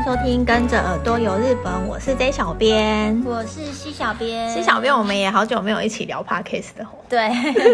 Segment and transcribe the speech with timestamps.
[0.00, 4.48] 迎收听《跟着耳朵游日本》，我是 J 小编，我是西小编。
[4.48, 6.86] 西小编，我们也好久没有一起聊 Podcast 的。
[7.06, 7.28] 对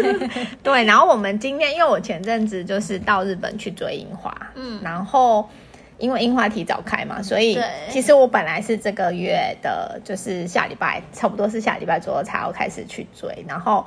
[0.61, 5.47] 对，然后我们今天，因为我前阵子就是到日本去追樱花，嗯，然后
[5.99, 7.57] 因为樱花提早开嘛，所以
[7.89, 13.85] 其实我本来是这个月的，就是下礼拜，差不多是下礼拜左右才要开始去追，然后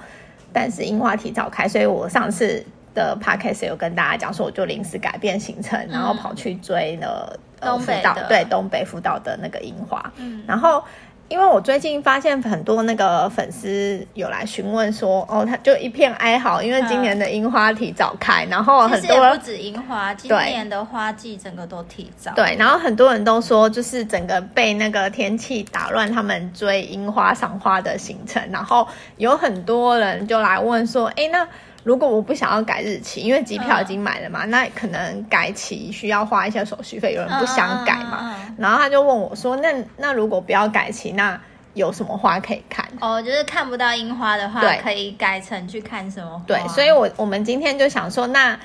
[0.50, 2.64] 但是樱花提早开，所以我上次
[2.94, 7.38] 的 Podcast 有跟大家讲说，我就临时改变行程，然后跑去追了。
[7.60, 10.82] 东北道对东北福岛的那个樱花，嗯，然后
[11.28, 31.46] 因为我最近发现很多那个粉丝有来询问说，哦，他就一片哀嚎，因为今年的樱花提早开，嗯、然后很多不止樱花，今年的花季整个都提早，对，然后很多人都说，就是整个被那个天气打乱他们追樱花赏花的行程，然后有很多人就来问说，哎，那。
[31.82, 41.40] 如果我不想要改日期，因为机票已经买了嘛，嗯、那可能改期需要花一些手续费，有人不想改嘛，然后他就问我说：“那那如果不要改期，那
[41.74, 46.44] 有什么花可以看？”哦，就是看不到樱花的话，对可以改成去看什么花？
[46.46, 48.58] 对，所以我我们今天就想说，那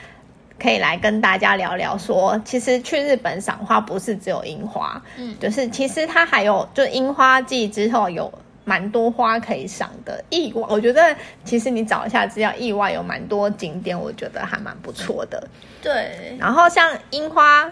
[0.60, 8.32] 可以来跟大家聊聊说，说其实去日本赏花不是只有樱花，嗯，就是其实它还有，就樱花季之后有。
[8.66, 15.48] 蛮多花可以赏的，意外，我觉得其实你找一下资料，意外有蛮多景点，我觉得还蛮不错的。
[15.84, 17.72] 对，然后像樱花，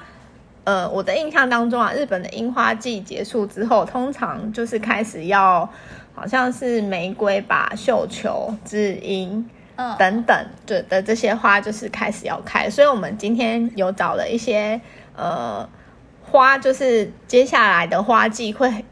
[0.64, 5.68] 呃，我的印象当中啊，日本的樱花季结束之后，通常就是开始要，
[6.14, 14.80] 好像是玫瑰吧、绣球、知樱，嗯，等等，对的这些花就是开始要开，所以我们今天有找了一些
[15.16, 15.68] 呃
[16.32, 18.86] 花，就是接下来的花季会。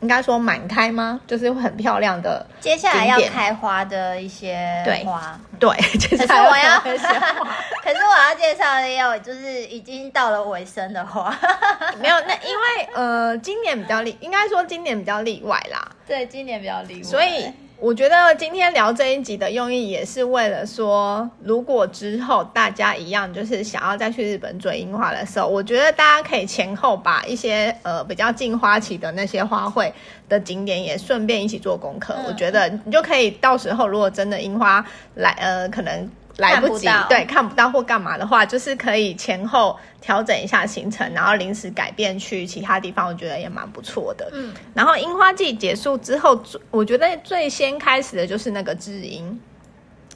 [0.00, 1.20] 应该说满开吗？
[1.26, 2.44] 就是会很漂亮的。
[2.60, 4.56] 接下来要开花的一些
[5.04, 5.68] 花，对。
[5.98, 11.36] 对，可是我要， 可是我要介绍的也有，就是已经到了尾声的花。
[12.00, 15.88] 没有，那因为呃，今年比较例，应该说今年比较例外啦。
[16.06, 17.52] 对，今年比较例外，所以。
[17.80, 29.92] 我觉得今天聊这一集的用意也是为了说，如果之后大家一样就是想要再去日本追樱花的时候，我觉得大家可以前后把一些呃比较近花期的那些花卉
[30.28, 32.16] 的景点也顺便一起做功课。
[32.26, 34.84] 我觉得你就可以到时候如果真的樱花
[35.14, 36.10] 来呃可能。
[36.38, 44.30] 来不及，对，看不到或干嘛的话，就是可以前后调整一下行程，然后临时改变去其他地方，我觉得也蛮不错的。
[44.32, 46.40] 嗯，然后樱花季结束之后，
[46.70, 49.40] 我觉得最先开始的就是那个知音。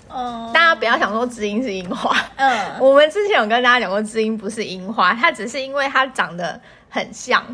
[0.09, 2.17] 哦、嗯，大家不要想说知音是樱花。
[2.37, 7.45] 嗯， 我们之前有跟大家讲过，知音不是樱花，它只是因为它长得很像。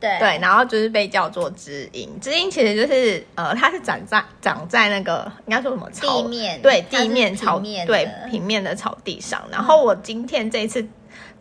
[0.00, 9.42] 对对，然后就是被叫做知音，知音其实就是呃，它是长在长在那个应该说什么草地面，对地面草面对平面的草地上。
[9.52, 10.82] 然后我今天这一次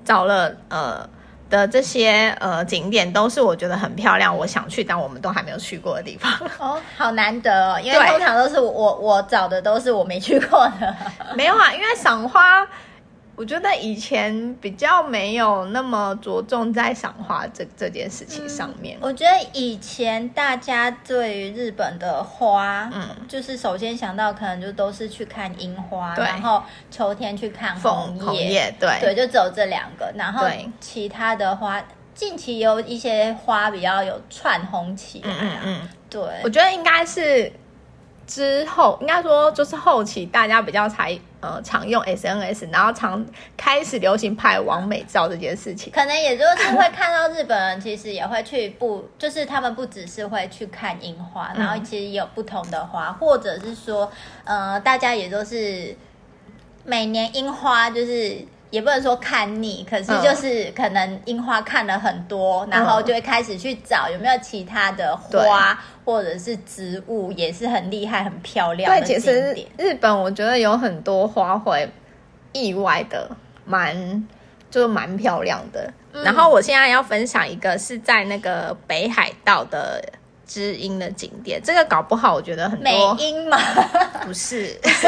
[0.03, 1.09] 找了呃
[1.49, 6.31] 的这些呃景点，都是我觉得很漂亮，我想去但我们都还没有去过的地方。
[6.59, 10.95] 哦，好难得哦，因为通常都是我我，我找的都是我没去过的。
[11.33, 12.67] 没有啊，因为赏花。
[13.39, 18.97] 我觉得以前比较没有那么着重在赏花这这件事情上面。
[18.97, 26.61] 嗯，我觉得以前大家对于日本的花，嗯，就是首先想到可能就都是去看樱花，然后
[26.91, 28.99] 秋天去看红叶，红叶对。
[28.99, 30.11] 对，就只有这两个。
[30.17, 30.45] 然后
[30.81, 31.81] 其他的花，
[32.13, 37.49] 近期有一些花比较有窜红起来，嗯嗯，对，我觉得应该是。
[38.29, 43.25] 之后应该说就是后期大家比较才呃常用 SNS，然后常
[43.57, 54.11] 开始流行拍完美照这件事情，可能也就是会看到日本人其实也会去不，就是他们不只是会去看樱花，然后其实也有不同的花，或者是说
[54.43, 55.97] 呃大家也都是
[56.85, 58.45] 每年樱花就是。
[58.69, 69.01] 也不能说看腻，可是就是可能樱花看了很多，嗯、然后就会开始去找有没有其他的花或者是植物，也是很厉害、很漂亮的。
[69.01, 71.87] 对，其实日本我觉得有很多花卉，
[72.51, 73.29] 意外的
[73.65, 74.27] 蛮
[74.69, 75.91] 就蛮漂亮的。
[76.13, 80.03] 嗯、然后我现在要分享一个是在那个北海道的。
[80.49, 82.83] 知音的景点，这个搞不好，我觉得很多。
[82.83, 83.57] 美音吗？
[84.25, 85.07] 不是，不是。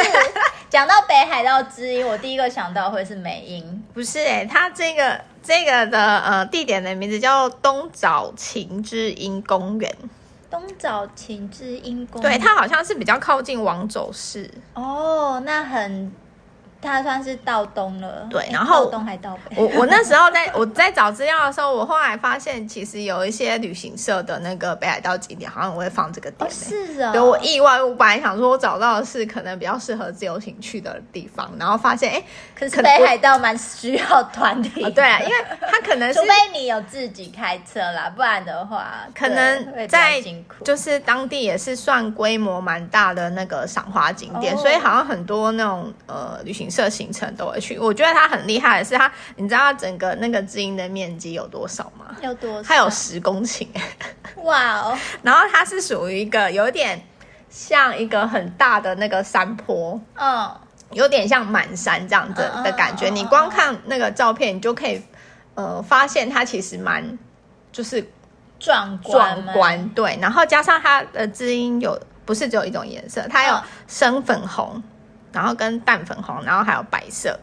[0.69, 4.43] 讲到北海道知音，我第一个想到会是美音，不是、欸？
[4.43, 9.93] 哎，它这个这个的呃地点的名字叫东早晴知音公园。
[10.49, 14.49] 东早晴知音公园，对，它好像是比较靠近王走市。
[14.75, 16.11] 哦，那很
[16.81, 18.28] 它算是到东了。
[18.30, 19.56] 对，然后到东还到北。
[19.56, 26.56] 我我那时候在 我在找资料的时候，我后来发现其实有一些旅行社的那个北海道景点，好像我会放这个点、欸。
[26.56, 27.12] 是啊。
[27.12, 32.24] 对，我意外，我本来想说我找到的是可能比较适合自由行去的地方，然后发现哎，
[32.56, 34.89] 可是北海道蛮需要团体、哦。
[34.89, 40.22] 对啊，因为它可能是 除非你有自己开车啦，不然的话 可能在
[40.63, 47.77] 就是当地也是算规模蛮大的那个赏花景点，哦、所以好像很多那种呃旅行社行程都会去。
[47.77, 52.15] 我觉得它很厉害的是它，你知道它整个那个知音的面积有多少吗？
[52.21, 52.63] 有多少？
[52.63, 53.68] 它有十公顷。
[54.44, 54.97] 哇哦！
[55.21, 57.03] 然后它是属于一个有点
[57.50, 60.50] 像一个很大的那个山坡，嗯，
[60.94, 63.09] 有点像满山这样子的感觉。
[63.09, 65.03] 你光看那个照片，你就可以
[65.56, 67.17] 呃发现它其实蛮
[67.71, 68.09] 就是。
[68.63, 74.83] 壮观，壮观，对，然后加上它的知音有不是只有一种颜色，它有深粉红，
[75.31, 77.39] 然后跟淡粉红，然后还有白色。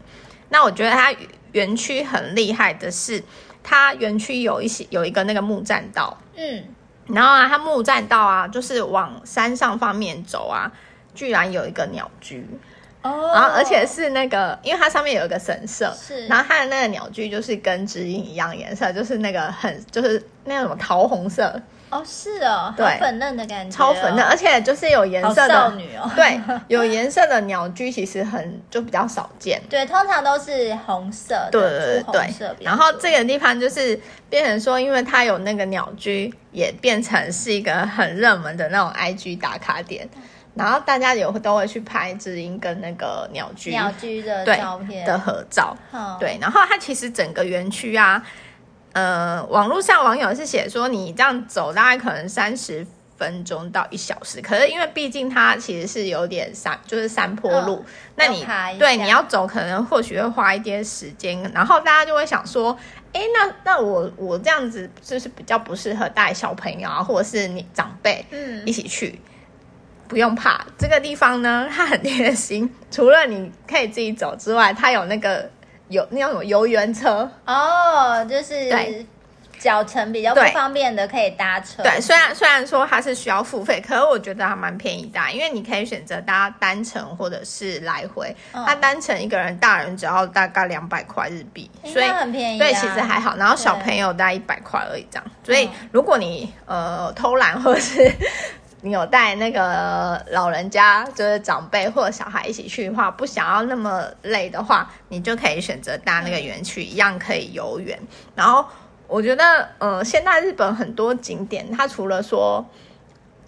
[0.50, 1.14] 那我觉得它
[1.52, 3.23] 园区很厉害的是，
[3.62, 6.64] 它园区有一些有一个那个木栈道，嗯，
[7.06, 10.70] 然后啊，它木栈道啊，就是往山上方面走啊，
[11.14, 12.46] 居然有一个鸟居。
[13.02, 21.61] 哦，然后而且是那个，因为它上面有一个神社，是，然后它的那个鸟居就是跟知音一样颜色，就是那个很就是那种桃红色。
[21.90, 32.56] 哦，是哦，对，粉嫩的感觉，超粉嫩，而且就是有颜色的少女哦，对，有颜色的鸟居其实很就比较少见， 对，通常都是红色，对对对对。
[32.61, 33.99] 然后这个地方就是
[34.29, 40.08] 变成说，因为它有那个鸟居，也变成是一个很热门的那种 IG 打卡点。
[40.55, 45.06] 然后大家有都会去拍知音跟那个鸟居鸟居的照片。
[45.06, 45.76] 的合照，
[46.19, 46.37] 对。
[46.41, 48.20] 然后它其实整个园区啊，
[48.98, 52.84] 呃，网络上网友是写说你这样走大概可能三十
[53.16, 57.84] 分钟到一小时，可是因为毕竟它其实是有点山，就是山坡路，
[58.16, 58.44] 那你
[58.76, 61.40] 对你要走可能或许会花一点时间。
[61.54, 62.76] 然后大家就会想说，
[63.12, 69.20] 哎，那那我我这样子就是比较不适合带小朋友啊，或者是你长辈嗯一起去。
[70.08, 72.74] 不用怕，这个地方呢，它很贴心。
[72.90, 75.50] 除了你可以自己走之外，它有那个
[75.88, 79.06] 有那种游园车哦，就是对
[79.58, 81.82] 脚程比较不方便的可以搭车。
[81.82, 88.35] 对，虽然虽然说它是需要付费，可是我觉得还蛮便宜的，因为你可以选择搭单程或者是来回。
[88.52, 92.64] 嗯、它单程一个人大人只要大概两百块日币，所以很便宜、啊。
[92.64, 93.37] 对，其实还好。
[93.37, 95.25] 然后小朋友大概一百块而已，这样。
[95.43, 98.12] 所以如果你呃偷懒或者是。
[98.80, 107.98] 你有带那个老人家，就是长辈或者小孩一起去的话，不想要那么累的话，你就可以选择搭那个园区，一样可以游园。
[108.36, 108.64] 然后
[109.08, 112.64] 我觉得，呃，现在日本很多景点，它除了说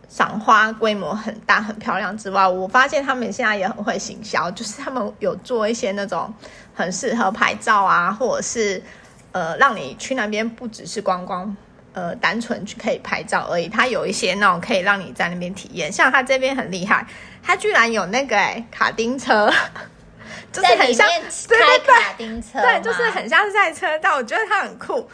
[0.08, 6.34] 赏花规模很大、很漂亮之外，我发现他们现在也很会行销，就是他们有做一些那种
[6.74, 8.82] 很适合拍照啊，或者是
[9.30, 11.56] 呃，让你去那边不只是观光。
[11.92, 13.68] 呃，单纯去可以拍照而已。
[13.68, 17.04] 它有一些那种可以让你在那边体验，像它这边很厉害，
[17.42, 19.52] 它居然有那个哎、欸、卡丁车，
[20.52, 24.16] 就是很像开卡丁车对，对，对，就是很像赛车道。
[24.16, 25.10] 我觉得它很酷，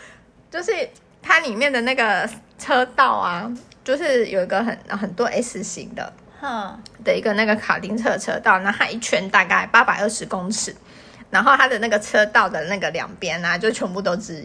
[0.50, 0.88] 就是
[1.22, 2.28] 它里面的那个
[2.58, 3.50] 车道啊，
[3.82, 10.76] 就是有一个很很多 S 型的，哈的一个那个卡丁车车道，那它一圈大概八百二十公尺，
[11.30, 14.42] 然后它的那个车道的那个两边啊，就全部都知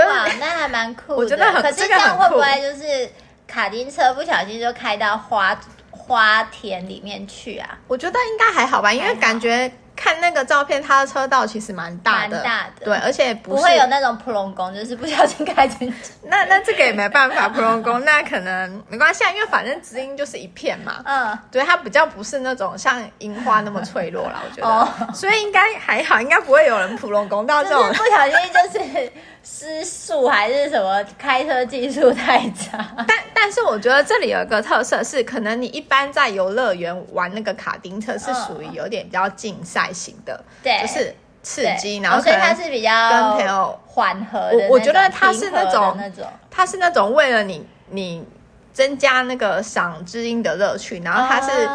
[0.00, 0.08] 音。
[0.08, 1.16] 哇，那还蛮酷的。
[1.16, 3.10] 我觉得很，可是这样会不会就是
[3.46, 5.58] 卡丁车不小心就开到花
[5.90, 7.78] 花田里面去啊？
[7.88, 9.70] 我觉得应该还好吧，因为感觉。
[9.98, 15.96] 看那个照片，它的车道其实蛮大的，蛮大的，对，而且不，不会有那种普隆宫，就是不小心开进去。
[16.28, 20.96] 那那这个也没办法，普隆宫那可能没关系，因为反正知音就是一片嘛。
[21.06, 29.12] 嗯，对，它比较不是那种像樱花那么脆弱啦，我觉得，哦、所以应该还好，应该不会有人普隆宫到这种、不小心就是
[29.48, 32.84] 失速还是什么开车技术太差。
[33.06, 44.58] 但但是我觉得这里有一个特色是，可能你一般在游乐园玩那个卡丁车是属于有点比较竞赛型的，对，就是刺激，然后所以它是比较跟朋友缓和的。
[44.68, 48.26] 我我觉得它是那种那种，它是那种为了你你
[48.72, 51.68] 增加那个赏知音的乐趣，然后它是。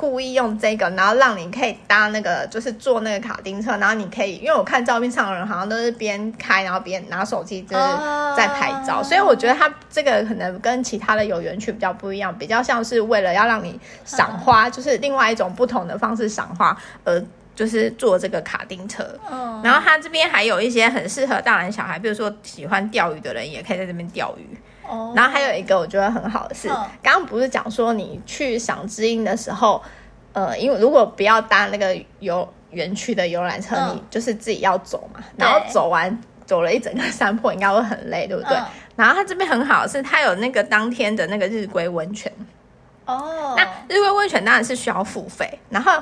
[0.00, 7.82] 故意用这个，然后让你可以搭那个，就是坐那个卡丁车，然后你可以，因为我看照片上的人好像都是边开，然后边拿手机就是
[8.34, 9.04] 在拍照，oh.
[9.04, 14.72] 所以我觉得它这个可能跟其他的游园区比较不一样，比较像是为了要让你赏花，oh.
[14.72, 17.22] 就是另外一种不同的方式赏花，而
[17.54, 19.04] 就是坐这个卡丁车。
[19.28, 19.62] Oh.
[19.62, 24.56] 然后它这边还有一些很适合大人小孩，比如说喜欢钓鱼的人也可以在这边钓鱼。
[24.92, 25.16] Oh.
[25.16, 26.66] 然后还有一个我觉得很好的是，
[27.00, 29.80] 刚刚不是讲说你去赏知音的时候，
[30.32, 38.56] 呃，因为如果不要搭那个游园区的游览车，嗯、你就是自己要走嘛，然后走完走了一整个山坡，应该会很累，对不对？
[38.56, 38.64] 嗯、
[38.96, 42.32] 然后它这边很好，是它有那个当天的那个日归温泉。
[43.06, 45.92] 哦，那日归温泉当然是需要付费，然后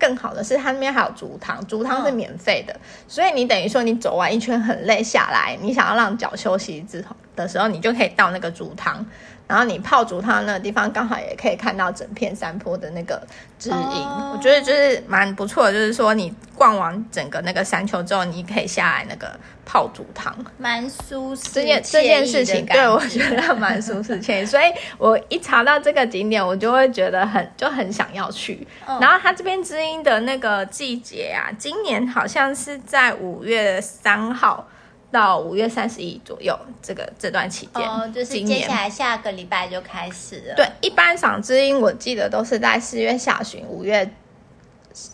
[0.00, 9.04] 更好的是它那边还有足汤，足汤是免费的，嗯、所以你等于说你走完一圈很累下来，你想要让脚休息之后的时候，你就可以到那个竹汤。
[9.48, 13.20] 然后你泡竹汤那个地方，刚好也可以看到整片山坡的那个
[13.58, 14.32] 指引，oh.
[14.32, 15.72] 我觉得就是蛮不错的。
[15.72, 21.50] 就是说你逛完整个那个山丘之后，你可以下来那个泡竹汤，蛮舒适。
[21.52, 28.66] 这件这件事情对我觉得蛮舒适且所以我一查到这个景点，我就会觉得很就很想要去。
[28.86, 29.02] Oh.
[29.02, 34.66] 然后它这边知音的那个季节啊，今年好像是在五月三号。
[35.12, 40.54] 到五月三十一左右，这个这段期间，哦，就是接下来下个礼拜就开始了。
[40.56, 44.10] 对，一般赏知音我记得都是在四月下旬，五月，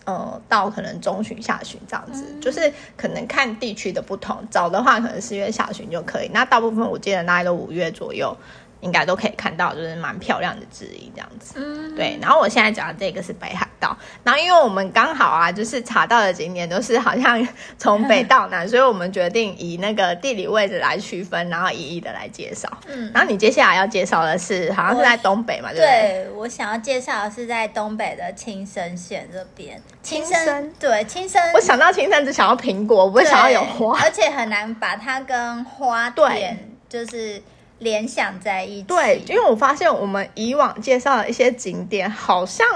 [0.05, 8.35] 呃，到可能中旬下旬这样子，嗯、就是可能看地区的不同，早的话可能四月下旬就可以，那大部分我记得大概都五月左右。
[8.81, 11.55] 应该都可以看到，就是蛮漂亮的知音这样子。
[11.57, 12.17] 嗯，对。
[12.21, 17.45] 然后我现在讲的这个是北海道，然后因为我们刚好啊，就是查到的景点都是好像
[17.77, 22.69] 从北到南， 所以我们决定以那个地理位置来区分，然后一一的来介绍。
[22.87, 26.25] 嗯，然后你接下来要介绍的是，好像是在东北嘛，对不对？
[26.25, 29.81] 对，我想要介绍的是在东北的青森县这边。
[30.01, 31.51] 青森，对，青森。
[31.53, 36.57] 我想到青森只想要苹果，我不会想要有花，而且很难把它跟花店
[36.87, 37.41] 就是。
[37.79, 42.67] 联想在一起，对，因为我发现我们以往介绍的一些景点，好像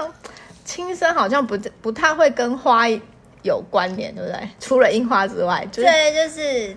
[0.64, 2.86] 青森好像不不太会跟花
[3.42, 4.48] 有关联，对不对？
[4.58, 6.76] 除了樱花之外，就是、对，就是，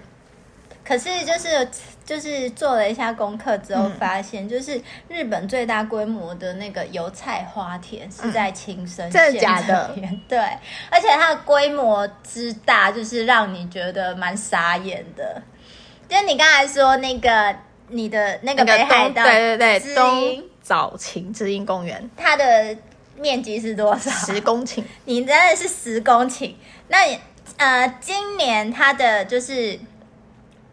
[0.83, 1.69] 可是就是
[2.05, 9.33] 就是做了一下功课之后，发现、嗯、就是日本最大规模的那个油菜花田是在青森县、
[9.65, 9.95] 的？
[10.27, 10.37] 对，
[10.89, 15.41] 而且它的规模之大，就是让你觉得蛮傻眼的。
[16.09, 17.55] 就是你刚才说那个。
[17.89, 22.75] 你的那个北海道，对对对，东早晴知音公园，它的
[23.15, 24.11] 面积是多少？
[24.11, 24.83] 十公顷。
[25.05, 26.53] 你真的是十公顷？
[26.89, 26.97] 那
[27.57, 29.79] 呃，今年它的就是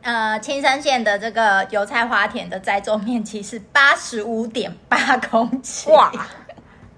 [0.03, 6.13] 呃青森县的这个油菜花田的栽种面积是八十五点八公顷，哇，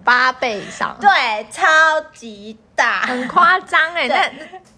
[0.03, 1.67] 八倍以上，对，超
[2.15, 4.31] 级大，很夸张哎，那。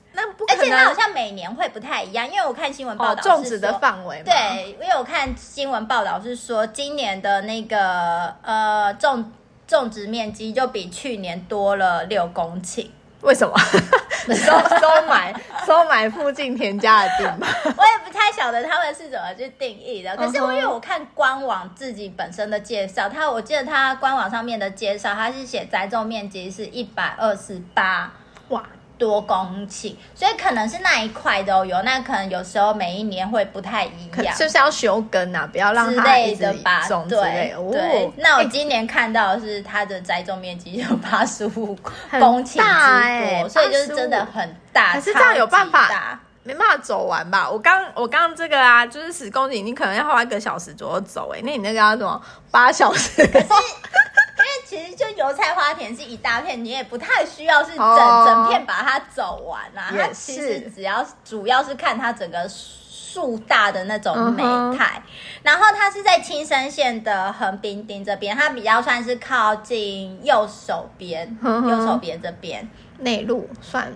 [0.48, 4.22] 而且它好像每年会不太一样，因为我看新闻报道种植的范围。
[4.24, 9.32] 对，因为我看新闻报道是说，今年的那个呃种
[9.66, 12.86] 种植面积就比去年多了六公顷。
[13.20, 13.54] 为什么？
[14.28, 15.34] 收收买
[15.66, 17.48] 收买附近田家的地吗？
[17.64, 20.16] 我也不太晓得他们是怎么去定义的。
[20.16, 28.12] 可是因为我看官网自己本身的介绍，他我记得他官网上面的介绍，他是写栽种面积是一百二十八。
[28.50, 28.62] 哇。
[28.98, 36.44] 多公顷，所以可能是那一块都有，那可能有时候每一年会不太一样，就是要休耕啊，不要让它一直
[36.88, 37.56] 种之类的。
[37.70, 41.78] 对，对，那我今年看到的是它的栽种面积有八十五
[42.10, 44.94] 公顷之多，欸、所以就是真的很大。
[44.94, 46.20] 可是这样有办法？
[46.44, 47.50] 没办法走完吧？
[47.50, 52.18] 我刚我刚这个啊，就是十公里，你可能要花一个小时左右走哎、欸，那你那个要怎么
[52.50, 53.22] 八小时？
[54.68, 59.90] 其实就油菜花田是一大片，你也不太需要是整、哦、整片把它走完啊。
[59.90, 64.42] 它其实只要主要是看它整个树大的那种美
[64.76, 65.02] 态。
[65.42, 73.90] 然后它是在青森县的横滨町这边，它比较算是靠近右手边，右手边这边内陆算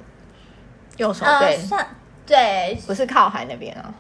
[0.97, 1.87] 右手边、呃、算。
[2.25, 3.93] 对，不是靠海那边啊。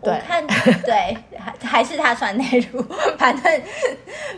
[0.00, 0.46] 我看
[0.84, 2.84] 对，还还是他穿内裤，
[3.18, 3.62] 反正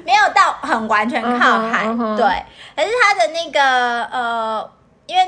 [0.05, 1.87] 没有到很完全靠海。
[1.87, 2.17] Uh huh, uh huh.
[2.17, 2.27] 对，
[2.77, 4.71] 可是他的那个呃。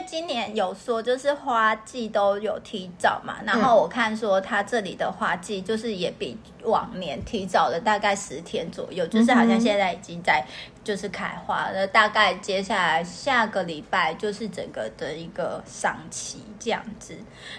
[0.03, 10.45] 今年有说就是花季都有提早嘛，然后我看说它这里的花季就是也比往年提早了大概十天左右，就是好像现在已经在
[10.85, 17.17] 就是开花了，大概接下来下个礼拜就是整个的一个赏期这样子，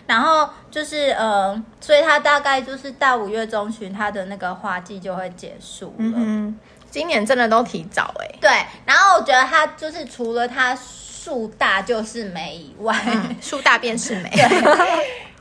[0.08, 6.14] 然后就是呃，所以它大概就是到五月中旬，它的那个花季就会结束了。
[6.16, 6.60] 嗯，
[6.90, 8.38] 今年真的都提早哎、欸。
[8.40, 8.50] 对，
[8.86, 10.78] 然后我觉得它就是除了它。
[11.24, 12.94] 树大就是美以外，
[13.40, 14.30] 树、嗯、大便是美。
[14.36, 14.44] 对，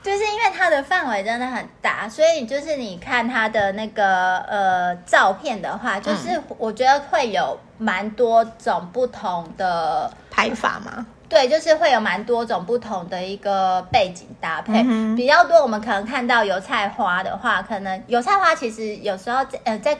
[0.00, 11.04] 就是因为它的范围真的很大，所以就是你看它的那个呃照片的话，就是我觉得会有蛮多种不同的拍法嘛。
[11.28, 15.60] 对，就是会有蛮多种不同的一个背景搭配，嗯、比较多。
[15.60, 19.98] 我们可能看到油菜花的话，可能油菜花其实有时候在呃在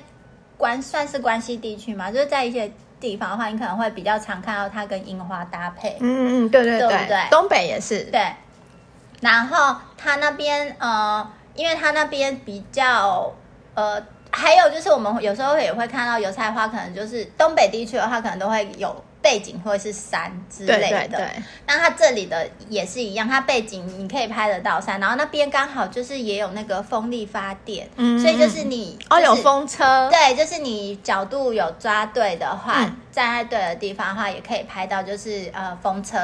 [0.57, 2.71] 关算是关西地区嘛，就是在一些。
[3.03, 5.99] 地方的话，你可能会比较常看到它跟樱花搭配。
[6.01, 7.19] 嗯嗯，对对对，对对？
[7.31, 8.05] 东北也是。
[8.05, 8.25] 对。
[9.21, 13.31] 然后它那边呃，因为它那边比较
[13.75, 19.05] 呃，还有就是我们有时候也会看到油菜花，可能就是东北地区的话，可能都会有。
[19.23, 36.19] 背景会是山之类的，对对对，那它这里的也是一样，它背景你可以拍得到山，然后那边刚好就是也有那个风力发电，嗯，所以就是你、就是、哦有风车，对，就是你角度有抓对的话，嗯、站在对的地方的话，也可以拍到就是呃风车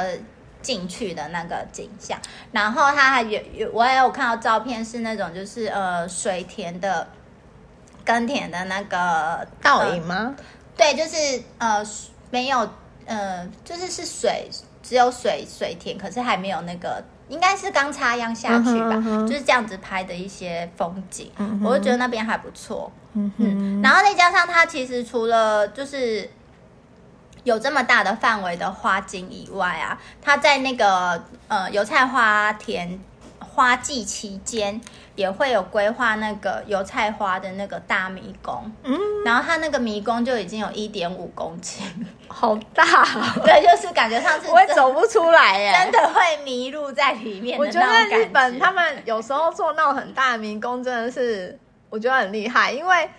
[0.61, 2.19] 进去的那个景象。
[2.51, 7.07] 然后它还有有我也有看到照片是那种就是呃水田的
[8.03, 10.35] 耕田的那个倒影吗？
[10.75, 11.81] 对，就是呃
[12.29, 12.69] 没有。
[13.09, 14.47] 呃，就是是水，
[14.83, 22.91] 只有水水田，可是还没有那个，应该是刚插秧下去吧，嗯哼嗯哼，就是这样子拍的一些风景，嗯、我就觉得那边还不错。
[23.13, 26.29] 嗯，嗯，然后再加上它其实除了就是
[27.43, 32.99] 有这么大的范围的花景以外啊，它在那个呃油菜花田。
[33.59, 34.79] 花季期间
[35.15, 41.81] 也会有规划那个油菜花的那个大迷宫，嗯，然后它那个迷宫就已经有一点五公顷，
[42.29, 42.85] 好大，
[43.43, 47.59] 对，就是感觉上次我也走不出来耶，真的会迷路在里面。
[47.59, 53.09] 我觉得日本他们有时候做那种很大的迷宫，真的是我觉得很厉害，因为。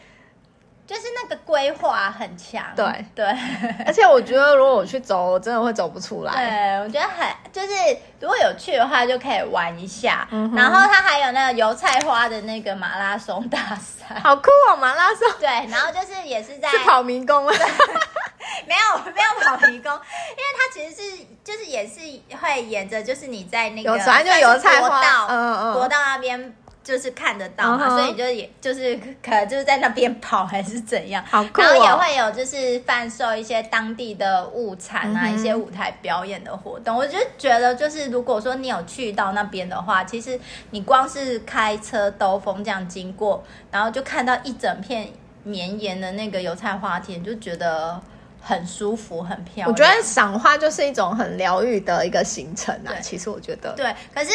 [0.90, 3.24] 就是那个规划很强，对对，
[3.86, 6.32] 而且我觉得如果我去走，我真的会走不出来。
[6.32, 7.72] 对，我觉得很就是
[8.18, 10.26] 如果有去的话，就可以玩一下。
[10.32, 14.76] 嗯、然后它还有那个油菜花的那个马拉松大赛，好酷哦！
[14.76, 15.28] 马拉松。
[15.38, 17.52] 对，然后就是也是在是跑迷宫吗？
[18.66, 22.00] 没有没有跑迷宫，因为它其实是就是也是
[22.36, 26.52] 会沿着就是你在那个有反正就油菜花道，嗯嗯，国道那边。
[26.82, 27.96] 就是看得到嘛，uh -huh.
[27.98, 31.64] 所以就也就是 可能就是在那边跑还是怎样，好酷哦。
[31.64, 35.34] 然后也会有就是贩售一些当地的物产啊，uh.
[35.34, 36.96] 一些舞台表演的活动。
[36.96, 40.38] 我就觉得就是如果说你有去到那边的话，其实
[40.70, 45.08] 你光是开车兜风这样经过，然后就看到一整片
[45.42, 48.00] 绵延的那个油菜花田，就觉得。
[48.42, 49.68] 很舒服，很漂亮。
[49.68, 52.94] 我觉得赏花就是一种很疗愈的一个行程啊。
[53.02, 53.94] 其实我觉得，对。
[54.14, 54.30] 可是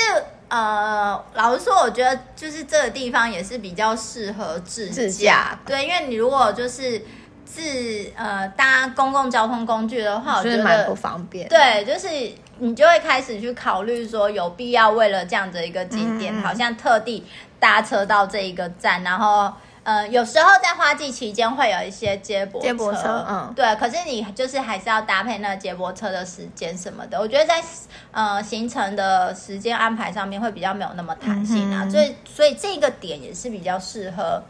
[0.48, 5.60] 呃，老实说，我觉得就是这个地方也是比较适合自自驾。
[5.65, 7.02] 对，因为你如果就是
[7.46, 7.62] 自
[8.15, 11.48] 呃搭公共交通工具的话，我觉得蛮不方便。
[11.48, 12.08] 对，就是
[12.60, 17.24] 你就会开始去考虑说，有必要为了这样的一个景点，嗯、好像特地
[17.60, 19.54] 搭车到这一个站，然后。
[19.86, 23.76] 呃，有时候在花季期间会有一些接驳接驳车，嗯，对。
[23.76, 27.19] 可是你就是还是要搭配那个接驳车的时间什么的。
[27.19, 27.63] 我觉得在
[28.12, 34.41] 呃行程的时间安排上面会比较没有那么弹性啊，嗯、所以所以这个点也是比较适合。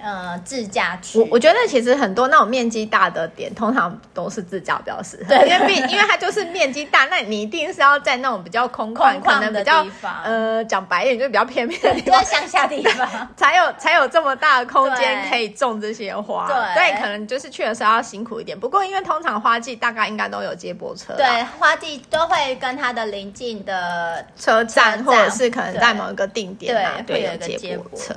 [0.00, 5.24] 呃，自驾去，我我觉得其实很多那种面积大的点，通常都是自驾比较适合。
[5.28, 9.84] 对，因为毕因为它就是面积大，那你一定是要在那种比较空旷、可能比较
[10.24, 16.46] 呃讲白一点，就比较偏 僻的地方，乡下地方， 才有才有这么大的空间可以种这些花。
[16.46, 18.58] 对，所以可能就是去的时候要辛苦一点。
[18.58, 28.14] 不过因为通常花季大概应该都有接驳车，对，花季都会跟它的邻近的车站，或者是可能在某一个定点啊，会，有接驳车。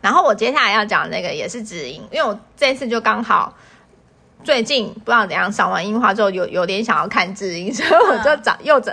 [0.00, 3.54] 然后我接下来要讲的那个也是知音，因为我这次就刚好
[4.42, 8.90] 最近不知道怎样赏完樱花之后有有点想要看知音，所以我就找又找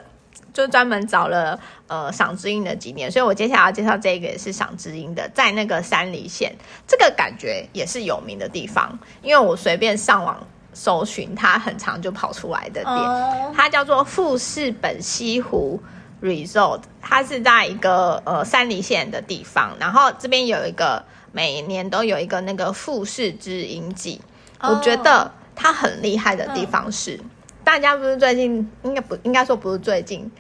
[0.54, 6.54] 就专门找了呃赏知音的景点，所以我接下来要介绍这个也是赏知音的，在那个山梨县，
[6.86, 15.82] 这个感觉也是有名的地方，因为我随便上网搜寻，它很长就跑出来的点，它叫做富士本西湖
[16.22, 21.06] Resort，它是在一个呃山梨县的地方，然后这边有一个。
[21.32, 24.22] 每年都有一个那个富士之音季
[24.60, 27.22] ，oh, 我觉得它很厉害的地方是，oh.
[27.64, 30.32] 大家不是最近应该不应该说不是最近，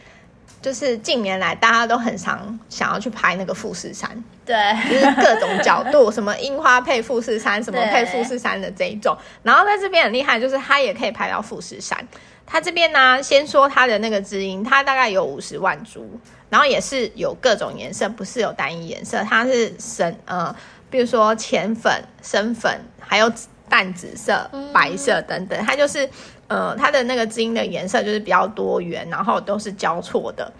[0.61, 4.55] 就是近年来大家都很常想要去拍那个富士山，对，
[4.89, 12.07] 就是各种角度，什么樱花配富士山，什么配富士山的这一种，然后在这边很厉害，就是它也可以拍到富士山。
[12.49, 16.09] 它这边呢、啊，先说它的那个知音，它大概有五十万株，
[16.49, 20.55] 然后也是有各种颜色，不是有单一颜色，它是神呃。
[20.89, 23.31] 比如说浅粉、深粉，还有
[23.69, 26.09] 淡紫色、白色等等，它就是，
[26.47, 30.51] 呃，它的那个基因的颜色就是比较多元，然后都是交错的。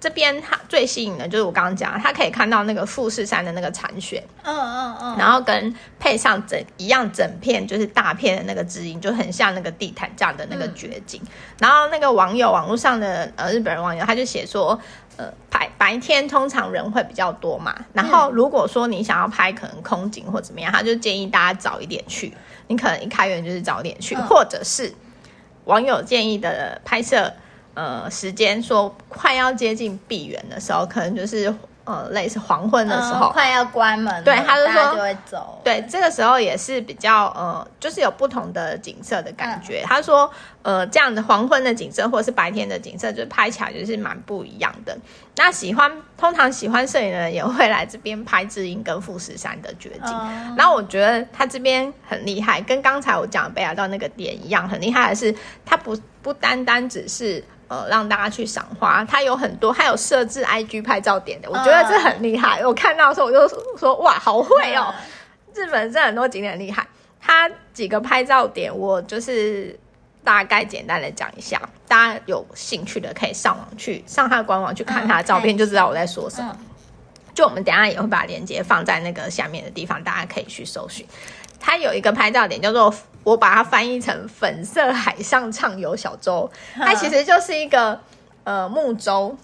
[0.00, 11.20] 这边它最吸引的就是我刚刚讲，它可以看到那个富士山的那个残雪，嗯嗯嗯，然后跟配上整一样整片就是大片的那个知音，就很像那个地毯这样的那个绝景。
[11.58, 14.78] 然后那个网友网络上的呃日本人网友他就写说，
[15.16, 15.68] 呃白。
[15.78, 22.34] 白天通常人会比较多嘛，然后如果说你想要拍可能空景或怎么样，他就建议大家早一点去。
[22.66, 24.92] 你可能一开园就是早点去，嗯、或者是
[25.66, 27.32] 网友建议的拍摄
[27.78, 31.54] 呃时间，说快要接近闭园的时候，可能就是。
[31.88, 35.58] 呃，类似黄昏的时候，嗯、快要关门，对，他就说就会走。
[35.64, 39.80] 对，这个时候也是比较呃，就是有不同的景色的感觉。
[39.80, 44.94] 嗯、他说，呃，这样的黄昏的景色或者是白天的景色，就是拍起来就是蛮不一样的。
[45.36, 50.12] 那喜欢通常喜欢摄影的人也会来这边拍知音跟富士山的绝景。
[50.12, 57.42] 嗯、然后我觉得他这边很厉害，跟刚才我讲的北海道那个点一样，很厉害的是，他不不单单只是。
[57.68, 62.62] 呃，让大家去赏花，它有很多，它有设置 IG 拍照点的，我觉得这很厉害。
[62.62, 64.94] Uh, 我看到的时候我就说，哇，好会哦
[65.52, 66.86] ！Uh, 日本这很多景点厉害，
[67.20, 69.78] 它几个拍照点，我就是
[70.24, 76.50] 大概简单的讲一下，大家有兴趣的可以上网去上它的官网去看它的照片，就知道我在说什么。
[76.50, 81.06] Uh, 就我们等一下也会把链接放在那个下面的地方，大家可以去搜寻。
[81.60, 82.94] 它有一个拍照点叫做。
[83.28, 88.00] 我把它翻译成粉色海上畅游小舟，它其实就是一个
[88.44, 89.36] 呃木舟，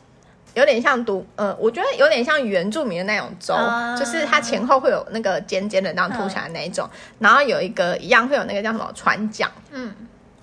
[0.55, 9.95] 有点像独呃，我觉得有点像原住民的那种舟，嗯、就是它前后会有那个尖尖的那样凸起来的那一种，嗯、然后有一个一样会有那个叫什么船桨，嗯。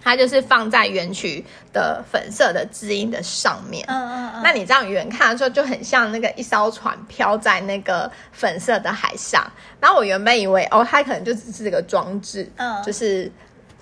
[0.03, 4.41] 它就是放在园区的粉色的字音的上面，嗯嗯嗯。
[4.43, 9.45] 那你这样远看的时候，就很像那个一艘船飘在那个粉色的海上。
[9.79, 13.31] 然后我原本以为，哦，它可能就只是这个装置，嗯，就是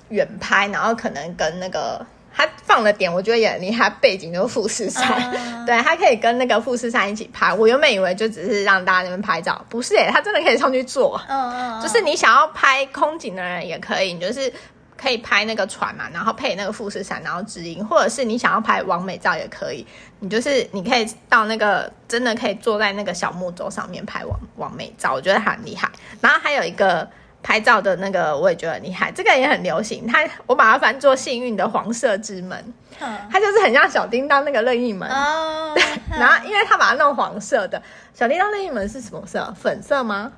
[0.09, 2.05] 远拍，然后可能跟那个
[2.35, 7.53] 它放的点，我觉得也很厉害，背景就是富士山，嗯、 对，它可以跟那个富士山一起拍。
[7.53, 14.51] 我原本以为就只是让大家那边拍照，不是耶，它真的可以上去坐，嗯嗯，就是你想要拍空景的人也可以，你就是。
[14.99, 19.87] 可以拍那个船嘛，然后配那个富士山，然后指引，或者是你想要拍完美照也可以。
[20.19, 25.89] 你就是你可以到那个真的可以坐在那个小木舟上面拍完完美照，我觉得很厉害。
[26.19, 27.09] 然后还有一个
[27.41, 30.05] 拍照的那个，我也觉得很厉害，这个也很流行。
[30.05, 35.09] 它我把它翻作幸运的黄色之门，它就是很像小叮当那个任意门。
[35.09, 35.73] 哦，
[36.11, 37.81] 然后因为它把它弄黄色的，
[38.13, 39.53] 小叮当任意门是什么色？
[39.57, 40.33] 粉色吗？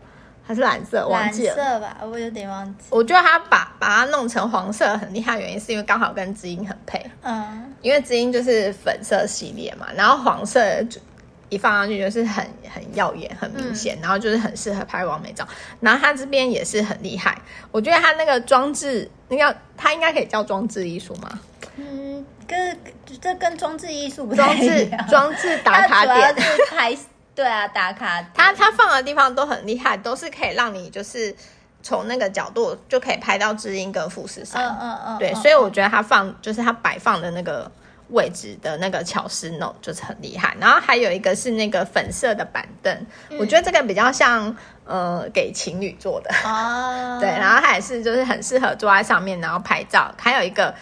[0.52, 1.56] 还是蓝色，忘记了。
[1.56, 2.86] 蓝色吧，我有点忘记。
[2.90, 7.02] 我觉得他把把它弄成黄色很厉害，原因是因为刚好跟知音很配。
[7.22, 11.00] 嗯，因为知音就是粉色系列嘛，然后黄色就
[11.48, 15.48] 一放上去就是很很耀眼、很明显，嗯、然后就是很适合拍完美照。
[15.80, 17.38] 然后他这边也是很厉害，
[17.72, 21.40] 我觉得他那个装置，那个他应该可以叫装置艺术吗？
[21.78, 22.78] 嗯，跟
[23.22, 24.36] 这跟装置艺术不。
[24.36, 26.36] 装置装置打卡点
[26.70, 26.98] 拍。
[27.34, 31.34] 对啊，打卡它它放的地方都很厉害，都是可以让你就是
[31.82, 34.62] 从那个角度就可以拍到知音跟富士山。
[34.62, 35.18] 嗯嗯嗯。
[35.18, 37.72] 对，所以我觉得它放就是它摆放的那个
[38.10, 40.56] 位置的那个巧思弄就是很厉害。
[40.60, 42.94] 然后还有一个是那个粉色的板凳，
[43.30, 44.54] 嗯、我觉得这个比较像
[44.86, 47.18] 呃给情侣坐的哦。
[47.22, 50.14] 对，然后它也是就是很适合坐在上面然后拍照。
[50.20, 50.76] 还有一个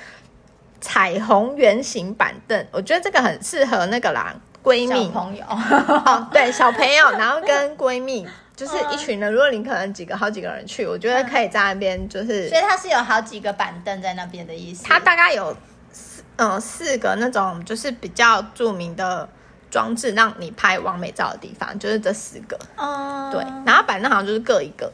[0.81, 4.35] 彩虹圆形板凳，我觉得这个很适合那个啦。
[4.63, 9.31] 闺蜜朋友， 哦，对，小朋友，然后跟闺蜜 就是一群人。
[9.31, 12.49] 如果你可能几个、好几个人去，我觉得可以在那边，就是。
[12.49, 14.83] 所以它是有好几个板凳在那边的意思。
[14.83, 15.55] 它大概有
[15.91, 19.27] 四，嗯，四个那种就是比较著名的
[19.71, 22.59] 装置，让你拍完美照的地方，就是这四个。
[22.75, 23.29] 哦。
[23.31, 24.91] 对，然后板凳好像就是各一个。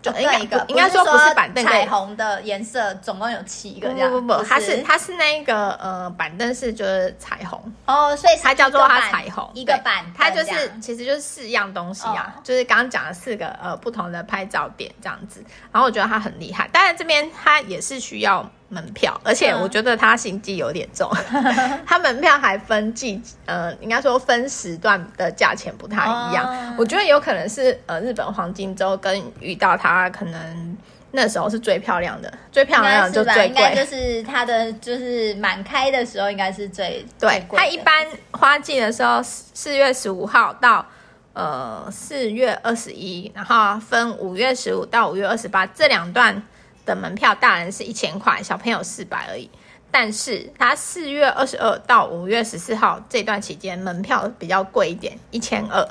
[0.00, 4.10] 就一个，应该说不是板凳，彩虹的颜色总共有七个这样。
[4.10, 7.60] 不不不，它是它是那个呃板凳是就是彩虹。
[7.86, 15.44] 哦，所以它叫做它彩虹一个板，它就是其实就是四样东西啊，就是刚刚讲的四个呃不同的拍照点这样子。
[15.72, 21.10] 然后我觉得它很厉害，当然这边它也是需要门票，而且我觉得它心机有点重，
[21.86, 26.44] 它门票还分季，呃，应该说分时段的价钱不太一样。
[26.44, 26.80] Oh.
[26.80, 30.76] 我觉得有可能是呃日本黄金周跟遇到它，可能
[31.12, 37.42] 那时候是最漂亮的，最漂亮的就最贵，应该就是它的就是满开的时候应该是最对。
[37.50, 40.84] 它一般花季的时候四月十五号到
[41.32, 46.42] 呃四月二十一，然后分五月十五到五月二十八这两段。
[46.88, 49.48] 的门票，大人是一千块，小朋友四百而已。
[49.90, 55.86] 但是它四月二十二到五月十四号这段期间，门票比较贵一点，一千二，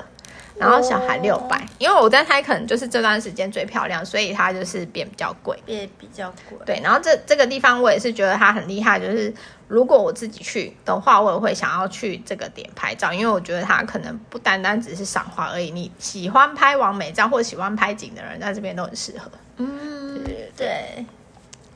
[0.56, 1.66] 然后小孩六百。
[1.78, 6.58] 因为我在猜，可能就是这段时间最漂亮，所以它就是变比较贵，变比较贵。
[6.64, 9.32] 对，然后这这个地方我也是觉得它很厉害，就是
[9.68, 15.70] 如果我自己去的话，我也会想要去这个点拍照，因为我觉得它可能不单单只是赏花而已。
[15.70, 19.30] 你喜欢拍完美照或喜欢拍景的人，在这边都很适合。
[19.58, 21.06] 嗯，对，对。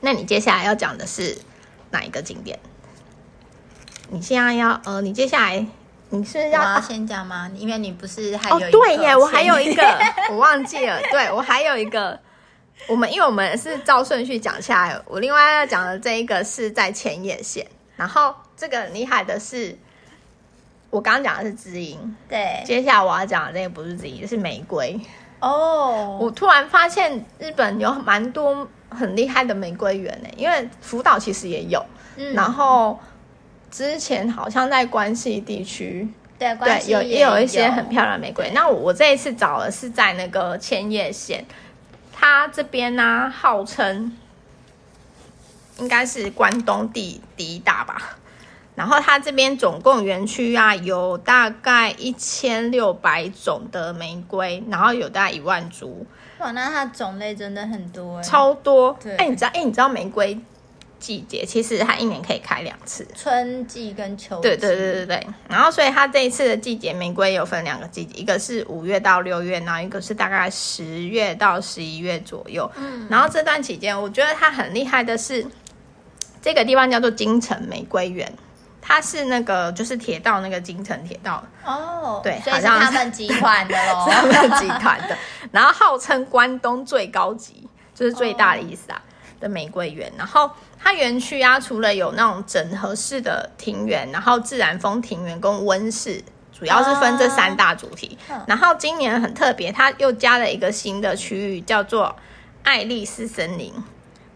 [0.01, 1.37] 那你接下来要讲的是
[1.91, 2.59] 哪一个景点？
[4.09, 5.65] 你现在要呃，你接下来
[6.09, 7.49] 你是要，要先讲吗？
[7.55, 9.83] 因为你不是还有一个哦，对耶，我还有一个，
[10.29, 10.99] 我忘记了。
[11.11, 12.19] 对，我还有一个，
[12.87, 17.65] 我们因为我们是照顺序讲下来，我另外要讲的这一个是在千叶县，
[18.03, 19.77] 然后这个很厉害的是，
[20.89, 24.99] 我刚刚讲的是知音，对，接下来我要讲的这个不是知音，是玫瑰。
[25.39, 31.81] 哦，我突然发现日本有蛮多很厉害的玫瑰园呢，因为福岛其实也有，
[32.17, 32.99] 嗯，然后。
[33.71, 38.51] 之前好像在关西地区，对，对，有也有一些很漂亮的玫瑰。
[38.53, 41.43] 那我我这一次找的是在那个千叶县，
[42.13, 44.15] 它这边呢、啊、号称
[45.79, 48.17] 应该是关东第第一大吧。
[48.75, 56.05] 然后它这边总共园区啊有大概一千六百种的玫瑰，然后有大概一万株。
[56.39, 58.97] 哇，那它种类真的很多，超多。
[59.17, 59.51] 哎，你知道？
[59.53, 60.39] 哎，你知道玫瑰？
[60.99, 64.43] 季节其实它一年可以开两次，春季跟秋季。
[64.43, 65.27] 对对对对对。
[65.49, 72.71] 然后所以它这一次的季节玫瑰有分两个季节，一个是五月到六月，然后一个是大概十月到十一月左右。
[72.77, 73.05] 嗯。
[73.09, 75.45] 然后这段期间，我觉得它很厉害的是，
[76.43, 78.31] 这个地方叫做京城玫瑰园，
[78.79, 81.43] 它是那个就是铁道那个京城铁道。
[81.65, 82.21] 哦。
[82.23, 84.05] 对，好像是他们集团的喽。
[84.11, 85.17] 他们集团的。
[85.51, 89.01] 然后号称关东最高级，就是最大的意思啊。
[89.07, 89.09] 哦
[89.43, 90.49] 的玫瑰园，然后
[90.81, 96.23] 它园区啊，除了有那种整合式的庭园，然后自然风庭园跟温室，
[96.57, 98.17] 主要是分这三大主题。
[98.29, 102.15] 啊、然后今年很特别，它又加了一个新的区域，叫做
[102.63, 103.73] 爱丽丝森林。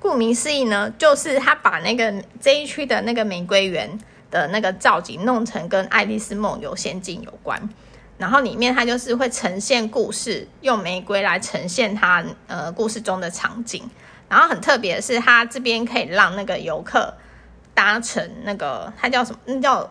[0.08, 4.00] 顾名思义呢，就是他把那个这一区的那个玫瑰园
[4.32, 7.62] 的那个造景弄成跟《爱丽丝梦游仙境》有关。
[8.18, 13.88] 然后里面它就是会呈现故事，用玫瑰来呈现它呃故事中的场景。
[14.28, 17.14] 然后很特别的是，它这边可以让那个游客
[17.76, 19.40] 搭乘那个它叫什么？
[19.46, 19.88] 那叫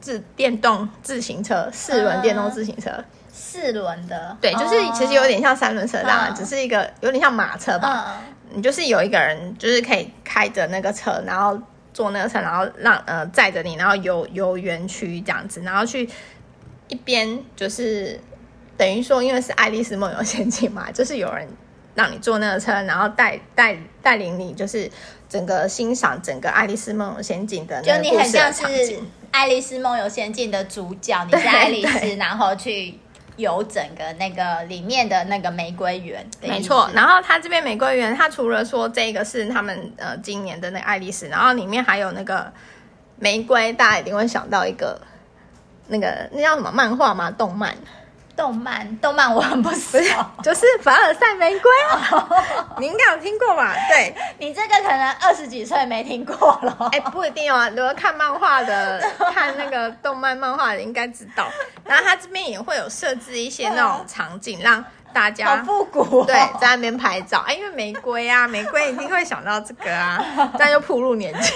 [0.00, 4.34] 自电动自行车，四轮电动自行车，嗯、四轮的。
[4.40, 8.06] 对，就是其实有点像三轮车这样，嗯、只是一个有点像马车吧。
[8.06, 11.60] 嗯、你就是有一个人，就是可以开着那个车，然后
[11.92, 16.08] 坐那个车，然后让呃载着你，然后游游园区这样子，然后去
[16.88, 18.20] 一边就是
[18.76, 21.48] 等于说，因为是爱丽丝梦游仙境嘛，就是有人。
[21.96, 24.90] 让你坐那个车，然后带带带领你，就是
[25.28, 27.80] 整个欣赏整个《爱丽丝梦游仙境》的。
[27.82, 28.64] 就你很像是
[29.30, 32.98] 《爱丽丝梦游仙境》的主角，你是爱丽丝，然后去
[33.36, 36.24] 有整个那个里面的那个玫瑰园。
[36.40, 42.52] 没错，然后它这边玫瑰园，它除了说这个是他们呃今年的那个爱丽丝，然后里面还有那个
[43.16, 45.00] 玫瑰，大家一定会想到一个
[45.88, 47.30] 那个那叫什么漫画吗？
[47.30, 47.74] 动漫。
[48.36, 49.98] 动漫，动漫我很不熟，
[50.42, 51.70] 就是凡尔赛玫瑰，
[52.78, 53.74] 你应该有听过吧？
[53.88, 56.76] 对，你这个可能二十几岁没听过了。
[56.92, 59.00] 哎、欸，不一定哦，如果看漫画的，
[59.32, 61.46] 看那个动漫漫画的应该知道。
[61.84, 67.38] 然后它这边也会有设置一些那种场景，让大家好复古、哦，对，在那边拍照。
[67.46, 70.22] 哎、欸，因为玫瑰啊，玫瑰一定会想到这个啊，
[70.58, 71.52] 这样就暴露年纪。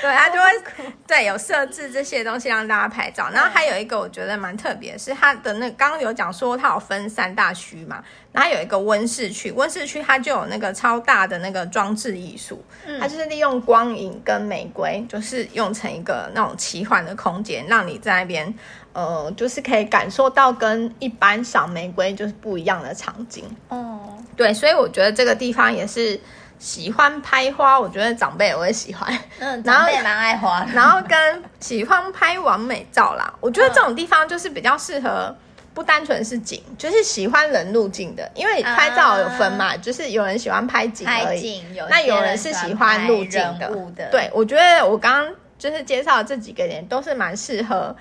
[0.00, 3.28] 对， 对，他就会对有设置这些东西让大家拍照。
[3.32, 12.64] 然后还有一个我觉得蛮特别，是它的那刚刚有讲说它有分三大区嘛，然后有一个温室区，温室区它就有那个超大的那个装置艺术，
[13.00, 18.54] 它就是利用光影跟玫瑰，就是用成一个那种奇幻的空间，让你在那边。
[18.94, 23.42] 呃，就是可以感受到跟一般赏玫瑰就是不一样的场景。
[23.68, 23.98] 哦，
[24.36, 26.20] 对，所以我觉得这个地方也是
[26.62, 29.12] 喜欢拍花，我觉得长辈也会喜欢。
[29.40, 30.64] 嗯， 长辈蛮爱花。
[30.72, 35.34] 然后跟喜欢拍完美照啦， 我觉得这种地方就是比较适合，
[35.74, 43.68] 不单纯是景，就是喜欢人入境的，因为拍照有分嘛，啊、就是有人喜欢拍景而已，有那有人是喜欢入境的。
[43.96, 47.94] 的对，我觉得我刚刚就是介绍的这几个点都是蛮适合。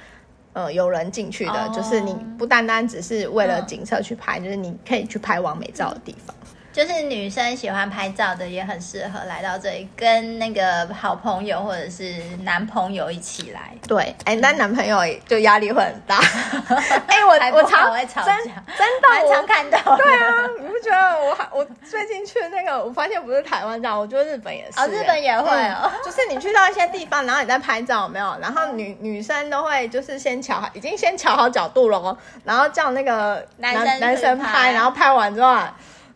[0.53, 1.73] 呃，有人进去的，oh.
[1.73, 4.43] 就是你不单单只是为了景色去拍，oh.
[4.43, 6.35] 就是你可以去拍完美照的地方。
[6.71, 13.73] 就是女生喜欢拍照的，也很适合来到这里，跟那个好朋友或者是男朋友一起来。
[13.87, 16.17] 对，哎、欸，那男朋友就压力会很大。
[17.07, 19.97] 哎、欸，我我常会吵架，真真的，我常看到。
[19.97, 24.79] 对啊，你不觉得我我最近去那个，我发现不是台湾这样，我觉得日本也是。
[24.79, 25.91] 哦，日本也会哦、嗯。
[26.05, 28.37] 就是你去到一些地方，然后你在拍照，有没有？
[28.39, 35.57] 然后女女生都会就是先瞧好，已经先瞧好角度了哦，然后叫那个男男生拍，然后拍完之后。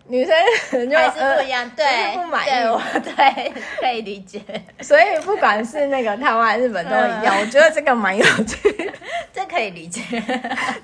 [0.08, 4.40] 女生就还是不一样，呃、对，不满意，对，我对可以理解。
[4.82, 8.92] 所以不管是那个台湾、日本都一样，嗯、我觉得这个蛮有趣，
[9.34, 10.02] 这可以理解。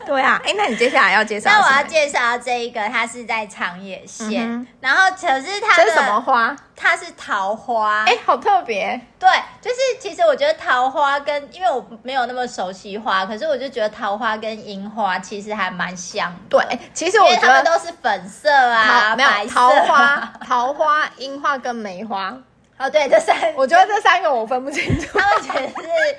[0.06, 1.52] 对啊，哎，那你接下来要介绍？
[1.52, 6.56] 那我要介绍这一个，它是在长野县，嗯、然后可是它是什么花？
[6.82, 9.00] 它是桃花，哎，好特别。
[9.20, 9.30] 对，
[9.62, 16.36] 就是其实我觉得桃花跟，因为我没有那么熟悉花，可是我就觉得桃花跟樱花其实还蛮像。
[16.50, 16.60] 对，
[16.92, 22.36] 其实我觉得它们都是粉色啊，没有桃花、 桃花、樱花跟梅花。
[22.80, 25.08] 哦，对，这三，我觉得这三个我分不清楚。
[25.20, 26.18] 他们觉得是。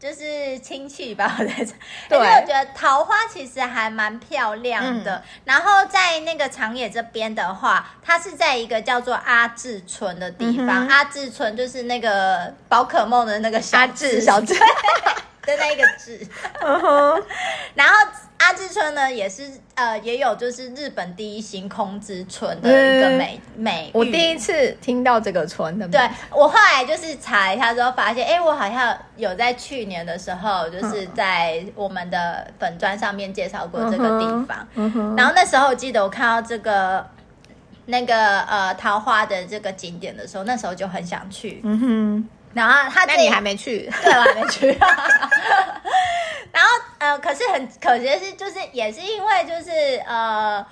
[0.00, 1.72] 就是亲戚吧，我在这。
[2.08, 5.16] 对，因为我觉得桃花其实还蛮漂亮的。
[5.16, 10.86] 嗯、然后在那个长野这边的话，它是在一个叫做阿智村的地方。
[10.86, 14.54] 嗯、阿智村就是那个宝可梦的那个小智小智
[15.46, 16.20] 的那一个智。
[16.60, 17.22] 嗯哼，
[17.74, 17.94] 然后。
[18.42, 19.42] 阿志村呢，也是
[19.74, 23.90] 呃，也有就是日本第一星空之村的一个美、嗯、美。
[23.92, 25.86] 我第一次听到这个村的。
[25.86, 26.00] 对，
[26.30, 34.66] 我后来就是查一下之后，发现哎、欸，我好像有在去年的时候，就是在我们的粉砖上面介绍过这个地方。
[35.14, 37.06] 然后那时候我记得我看到这个
[37.84, 41.60] 那个呃桃花的这个景点的时候，那时候就很想去。
[41.62, 42.28] 嗯哼。
[42.52, 44.66] 然后他那你还没去，对，我还没去。
[46.52, 50.64] 然后呃，可是很可惜的是，就是也是因为就是呃，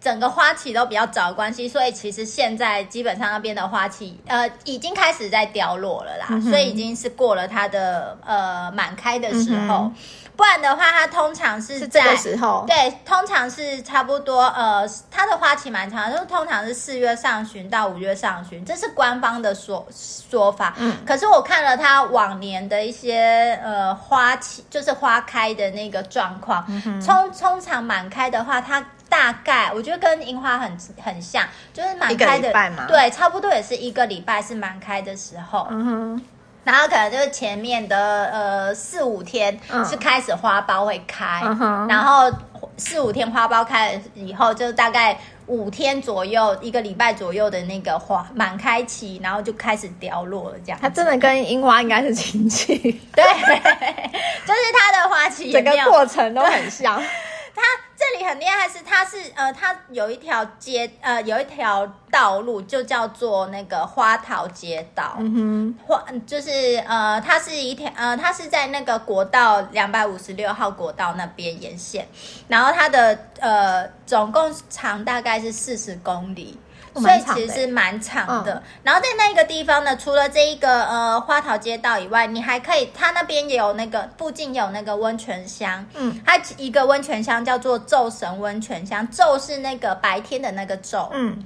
[0.00, 9.74] 整个花期都比较早的关系，所以其实现在基本上那边的花期呃已经开始在凋落了啦，嗯、所以已经是过了它的呃满开的时候。
[9.74, 9.94] 嗯
[10.36, 20.74] 不然的话，它通常是在是这个时候，对，通常是差不多，呃，它的花期蛮长，就是通常是四月上旬到五月上旬，这是官方的说说法。
[20.76, 32.52] 嗯，可是我看了它往年的一些呃花期，就是花开的那个状况，嗯，通通常满开的话，它大概我觉得跟樱花很很像，就是满开的，
[32.86, 35.66] 对，差不多也是一个礼拜是满开的时候。
[35.70, 36.22] 嗯哼。
[36.66, 39.56] 然后可能就是前面的呃四五天
[39.88, 42.28] 是开始花苞会开，嗯、然后
[42.76, 50.56] 四五天花苞开了以后，就大概五天左右，一个礼拜左右的那个花满开期，然后就开始凋落了。
[50.64, 52.76] 这样，它真的跟樱花应该是亲戚，
[53.14, 53.24] 对，
[54.44, 57.00] 就是它的花期，整个过程都很像。
[58.06, 65.16] 它这里很厉害是，是它是呃，它有一条街呃，有一条道路就叫做那个花桃街道。
[65.18, 72.06] 嗯哼，花就是呃，它是一条呃，它是在那个国道两百五十六号国道那边沿线，
[72.46, 76.58] 然后它的呃总共长大概是四十公里。
[77.00, 91.44] 所以其实是蛮长的，嗯、然后在那个地方呢，除了这一个呃花桃街道以外，你还可以，它那边也有那个附近有那个温泉乡，嗯，它一个温泉乡叫做昼神温泉乡，昼是那个白天的那个昼，嗯，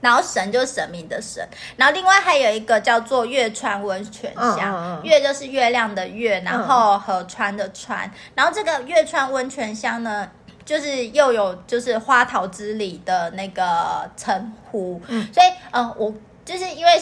[0.00, 1.42] 然后神就是神明的神，
[1.76, 10.28] 然后另外还有一个叫做月川温泉乡，嗯、月就是月亮的月，然后河川的川，然后这个月川温泉乡呢。
[10.64, 16.12] 就是又有就是花桃之里的那个称呼，嗯，所以呃，我
[16.44, 16.92] 就是因为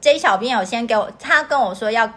[0.00, 2.10] J 小编有先给我，他跟我说要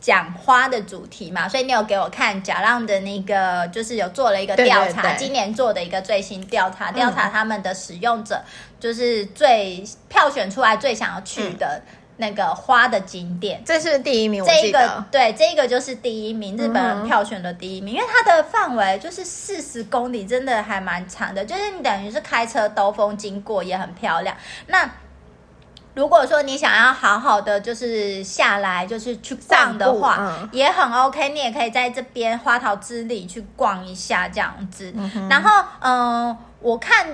[0.00, 8.40] 讲花的主题嘛，所以你有给我看贾浪的那个，就是有做了一个调查，对对对，今年做的一个最新调查，调查他们的使用者，
[8.78, 11.82] 就是最票选出来最想要去的。
[11.84, 14.42] 嗯那个花的景点，这是第一名。
[14.44, 21.44] 这一个对，这个就是第一名，日本人票选的第一名，嗯、因为它的范围就是四十公里，真的还蛮长的。
[21.44, 24.34] 就是你等于是开车兜风经过，也很漂亮。
[24.68, 24.90] 那
[25.94, 31.28] 如果说你想要好好的就是下来，就是去逛的话，嗯、也很 OK。
[31.28, 34.92] 你也可以在这边花桃之里去逛一下这样子。
[34.96, 37.06] 嗯、然后，嗯、呃，我看。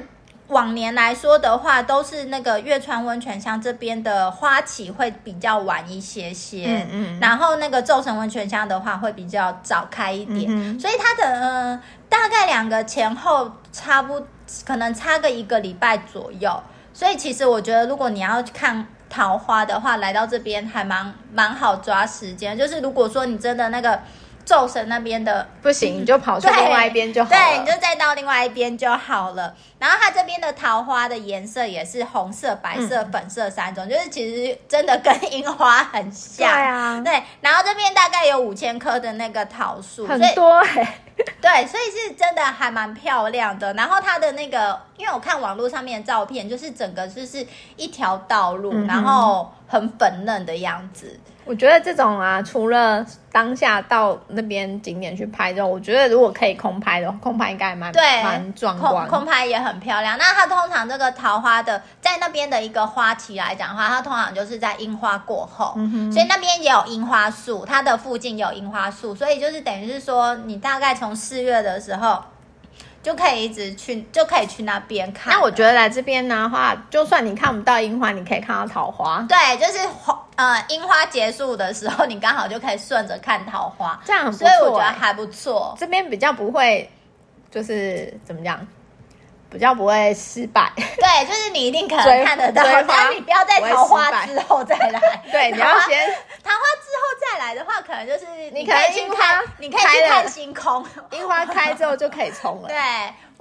[0.49, 14.27] 往年来说的话，都是那个月川温泉乡这边的花期会比较晚一些些，嗯嗯，然后那个昼神温泉乡的话会比较早开一点，嗯、所以它的呃大概两个前后差不
[14.65, 23.99] 可能差个一个礼拜左右，所以其实我觉得如果你要看桃花的话，来到这边还蛮蛮好抓时间，就是如果说你真的那个。
[24.45, 27.37] 昼神那边的不行，你就跑去另外一边就好了。
[27.37, 29.55] 对，你就再到另外一边就好了。
[29.79, 36.49] 然后它这边的桃花的颜色也是红色、白色、粉色三种，嗯、就是其实真的跟樱花很像。
[36.49, 37.23] 对啊，对。
[37.41, 40.99] 然后这边大概有五千棵的那个桃树，很多哎、欸。
[41.41, 43.73] 对，所以是真的还蛮漂亮的。
[43.75, 47.45] 然后它的那个，因因为我看网络上面的照片，就是整个就是
[47.77, 51.19] 一条道路，嗯、然后很粉嫩的样子。
[51.45, 59.09] 我觉得这种啊，除了当下到那边景点去拍之后，我觉得如果可以空拍的话，空拍应该蛮对，蛮壮观。
[59.09, 60.17] 空空拍也很漂亮。
[60.17, 72.23] 那它通常这个桃花的在那边的一个花期来讲的话，它通常就是在樱花过后，嗯、所以那边也有樱花树，它的附近也有樱花树，所以就是等于是说，你大概从四月的时候。
[73.03, 75.35] 就可以一直去，就可以去那边看。
[75.35, 79.27] 那我觉得来这边的话，就算你看不到樱花，你可以看到桃花。
[79.29, 84.47] 对，就是花呃，樱花结束的时候，你刚好就可以顺着看桃花，这样很不错。
[84.47, 85.77] 所以我觉得还不错。
[85.79, 86.91] 这边比较不会，
[87.51, 88.67] 就是怎么讲？
[89.51, 94.99] 比较不会失败，对，就是你一定可能看得到， 但你不要在桃花之后再来。
[95.31, 96.09] 对，你要先
[96.43, 102.69] 桃花之后再来的话，可能就是你可以去看，你可以去看星空，樱花开之后就可以冲了。
[102.71, 102.77] 对。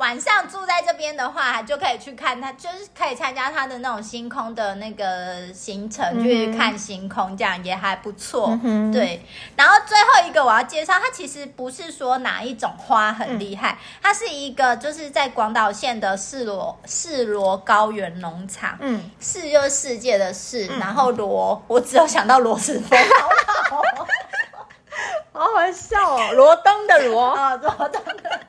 [0.01, 8.57] 晚上住在这边的话，就可以去看它，就是可以参加它的那种星空的那个行程，去看星空，这样也还不错。
[8.63, 9.23] 嗯、对，
[9.55, 18.75] 然后最后一个我要介绍，它其实不是说哪一种花很厉害，嗯、它是一个就是在广岛县的世罗世罗高原农场。
[18.79, 22.95] 嗯，世就是世界的世，嗯、然后罗，我只有想到罗斯福。
[25.31, 28.41] 好好笑哦，罗登的罗啊， 罗登的。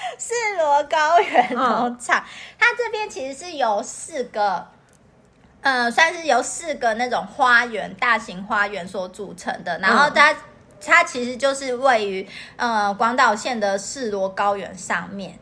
[0.18, 2.24] 世罗高原农场，嗯、
[2.58, 4.66] 它这边其实是有四个，
[5.60, 9.78] 呃，算是由四个那种花园、大型花园所组成的。
[9.78, 10.36] 然后它，嗯、
[10.84, 15.38] 它其实就是位于呃广岛县的世罗高原上面。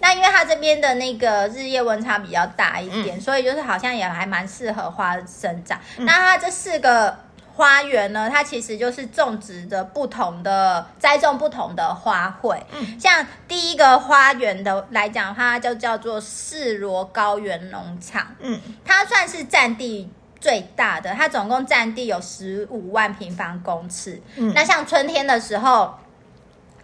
[0.00, 5.80] 那因为它这边的那个日夜温差比较大一点，嗯、所以就是好像也还蛮适合花生长。
[5.96, 7.25] 嗯、那它这四个。
[7.56, 12.60] 花园呢，它其实就是种植的不同的栽种不同的花卉。
[12.70, 18.26] 嗯，像第一个花园的来讲的话，它就叫做世罗高原农场。
[18.40, 24.20] 嗯，它算是占地最大的，它总共占地有十五万平方公尺。
[24.36, 25.94] 嗯，那像春天的时候。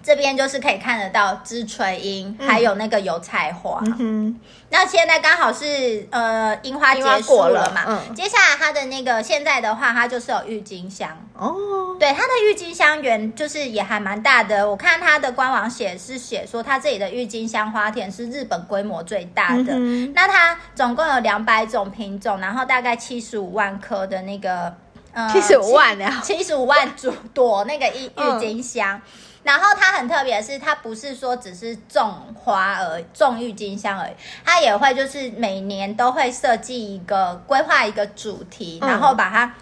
[0.03, 3.81] 这边就是可以看得到枝垂樱，嗯、还有那个油菜花。
[3.99, 4.39] 嗯、
[4.71, 7.85] 那现在刚好是呃樱花结束了嘛？
[7.85, 11.97] 了嗯、接下来它的那个现在的话，它就是有郁金香哦。
[12.01, 14.69] 对，它的郁金香园就是也还蛮大的。
[14.69, 19.73] 我看它的官网写是写说，它这里的郁金香花田是日本规模最大的。
[19.77, 24.75] 嗯、那它总共有两百种品种，然后大概七十五万棵的那个
[25.13, 28.97] 呃七十五万呀，七十五万朵朵那个郁郁金香。
[28.97, 29.03] 嗯
[29.43, 34.13] 然后它很特别的是，它不是说只是种花而已，种郁金香而已，
[34.45, 39.53] 它也会就是每年都会设计一个规划一个主题，然后把它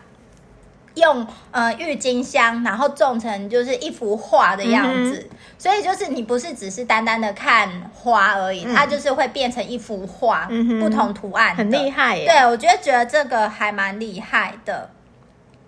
[0.96, 5.28] 用呃郁金香，然后种成就是一幅画的样子。
[5.30, 12.26] 嗯、所以就是你不是只是单单的看花而已，嗯、它就是会变成一幅画，嗯、不同图案，很厉害耶。
[12.26, 14.90] 对，我觉得觉得这个还蛮厉害的。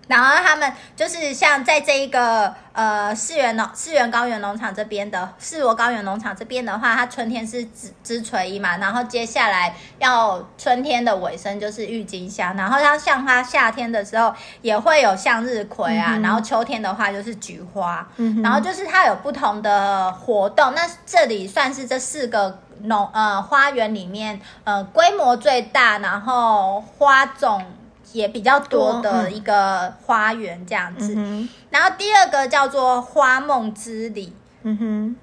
[0.07, 20.73] 然后他们就是像在这一个呃世原农世原高原农场这边的世罗高原农场这边的话，它春天是枝枝垂衣嘛，然后接下来要春天的尾声就是郁金香，然后它像它夏天的时候也会有向日葵啊，嗯、然后秋天的话就是菊花，嗯、哼然后就是它有不同的活动。
[20.75, 27.65] 那这里算是这四个农呃花园里面呃规模最大，然后花种。
[28.13, 35.15] 也比较多的一个花园这样子，嗯、然后第二个叫做花梦之里，嗯哼，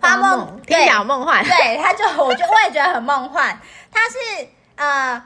[0.00, 3.56] 花梦听起来梦幻，对，它就我就我也觉得很梦幻，
[3.92, 5.22] 它是呃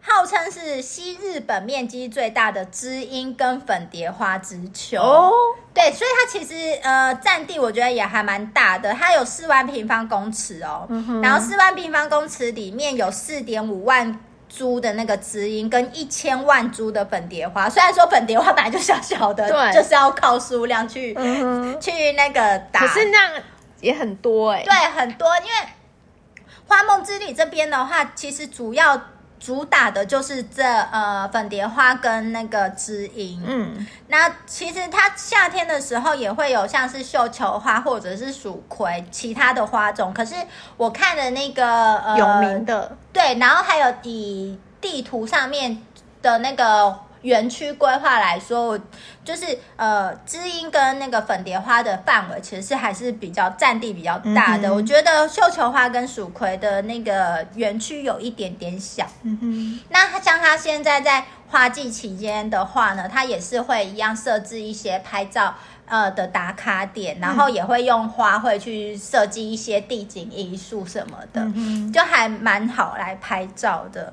[0.00, 5.00] 号称是西日本面积最大的知音跟粉蝶花之丘。
[5.00, 5.32] 哦，
[5.72, 14.20] 对，所以它其实呃占地我觉得也还蛮大的，它有四万平方公尺哦，嗯、然后四万平方公尺里面有四点五万。
[14.48, 23.42] 株的那个知音跟一千万株的粉蝶花，虽然说粉蝶花本来就小小的，对，就是要靠数量去、嗯、去那个打，可是那样
[23.80, 25.68] 也很多哎、欸，对，很多，因为
[26.66, 29.00] 花梦之旅这边的话，其实主要。
[29.38, 40.34] 主打的就是这呃粉蝶花跟那个知音，嗯，那其实它夏天的时候也会有像是绣球花或者是蜀葵其他的花种，可是
[40.76, 45.82] 我看的那个呃有名的，对，然后还有以地图上面
[46.20, 48.78] 的那个园区规划来说，
[49.24, 54.68] 就是呃，知音跟那个粉蝶花的范围其实是还是比较占地比较大的。
[54.68, 59.06] 嗯、我觉得绣球花跟蜀葵的那个园区有一点点小。
[59.22, 65.54] 嗯哼，那像它现在在花季期间的话呢，它也是会一样设置一些拍照
[65.86, 74.12] 呃的打卡点，然后也会用花卉去设计一些地景艺术什么的，嗯、就还蛮好来拍照的。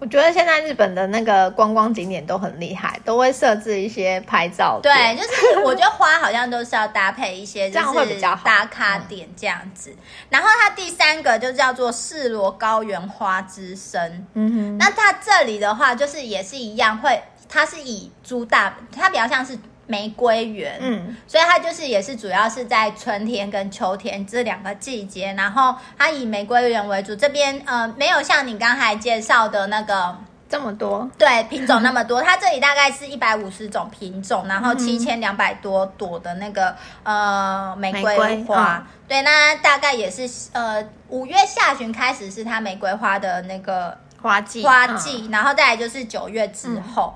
[0.00, 4.80] 我觉得现在日本的那个观光景点都很厉害，都会设置一些拍照。
[4.82, 9.94] 对，就是我觉得花好像都是要搭配一些， 这样会比较好打卡点这样子。
[10.30, 14.26] 然后它第三个就叫做世罗高原花之森。
[14.34, 19.58] 嗯哼，那它这里的话就是也是一样，会它是以株大，它比较像是。
[19.90, 27.16] 玫瑰园，嗯，所以它就是也是主要是在春天跟秋天这两个季节，然后它以玫瑰园为主。
[27.16, 30.16] 这边呃没有像你刚才介绍的那个
[30.48, 32.22] 这么多，对，品种那么多。
[32.22, 38.86] 它这里大概是一百五十种品种，然后七千两百多朵的那个呃玫瑰花。
[39.08, 47.12] 对，那大概也是呃五月下旬开始是它玫瑰花的那个花季，花季，然后再来就是九月之后。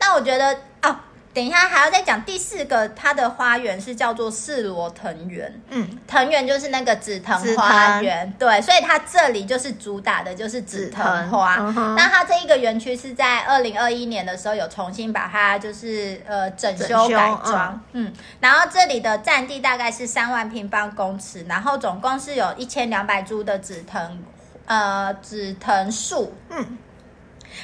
[0.00, 0.52] 那、嗯、我觉得
[0.82, 0.96] 哦。
[1.32, 5.60] 等一下，还要再讲第四个，它的花园是叫做四罗藤园。
[5.68, 11.56] 嗯，藤园就是那个紫藤花园，对，所以它这里就是主打的就是紫藤花。
[11.96, 17.80] 那它这一个园区是在二零二一年的时候有重新把它就是呃整修改装。
[17.92, 24.22] 嗯，嗯，然后这里的占地大概是三万平方公尺，然后总共是有一千两百株的紫藤
[24.66, 26.34] 呃紫藤树。
[26.48, 26.78] 嗯。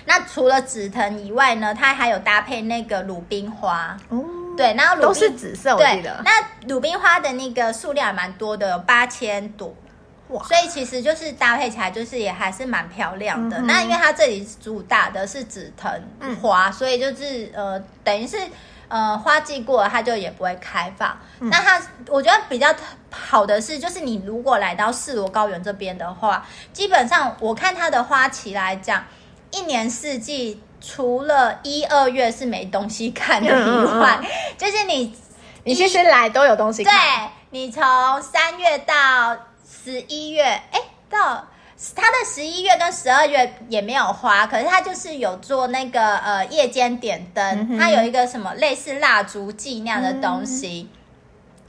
[0.05, 3.97] 那除了紫藤以外呢，它还有搭配那个鲁冰花。
[4.09, 4.25] 哦，
[4.57, 6.21] 对，然后鲁冰都是紫色，我记得。
[6.25, 6.31] 那
[6.69, 9.75] 鲁冰花的那个数量也蛮多的，有八千朵。
[10.29, 10.43] 哇！
[10.43, 13.59] 所以其实就是搭配起来，就是也还是蛮漂亮的。
[13.59, 15.89] 嗯、那因为它这里主打的是紫藤
[16.43, 18.37] 花，嗯、所以就是呃，等于是
[18.89, 21.17] 呃，花季过了，它就也不会开放。
[21.39, 22.75] 嗯、那它我觉得比较
[23.09, 29.05] 好的是，就是你如果来到四罗高原这边的话，基本上我看它的花期来讲。
[29.57, 34.29] 一年四季，除了一二月是没东西看的以外，嗯、
[34.59, 35.17] 就是你
[35.65, 36.95] 你其实来都有东西看。
[36.95, 37.83] 对，你从
[38.21, 39.37] 三月到
[39.67, 41.47] 十一月，哎，到
[41.95, 50.91] 它的十一月跟十二月也没有花，可是它就是有做那个呃夜间点灯，嗯、它有一个什么类似蜡烛季那样的东西。
[50.93, 50.97] 嗯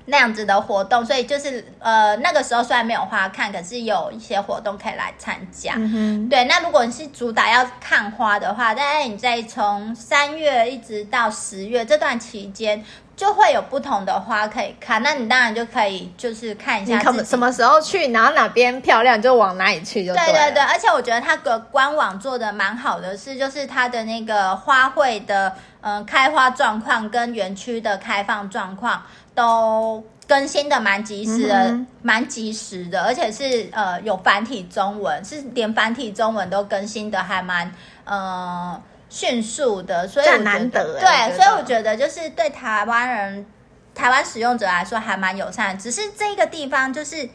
[0.10, 5.74] 那样子的活动，所以就是呃那个时候虽然没有花看，可是有一些活动可以来参加。
[5.76, 12.82] 嗯、对，那如果你是主打要看花的话，大概你在从三月一直到十月这段期间，
[13.18, 15.03] 就会有不同的花可以看。
[15.03, 20.26] 那你当然就可以就是看一下你什么时候去，然后哪边漂亮就往哪里去就对。
[20.28, 29.03] 对对对，而且我觉得它的官网做的蛮好的，是就是它的那个花卉的嗯、呃、开花状况跟园区的开放状况。
[29.38, 37.71] 都更新的蛮及时的，蛮、嗯、及时的，而且是呃有繁体中文，是连繁体中文都更新的还蛮
[38.03, 38.81] 呃
[39.11, 43.45] 迅速的，所以我觉得对，所以我觉得就是对台湾人、
[43.93, 47.29] 台湾使用者来说还蛮友善，只是这个地方就是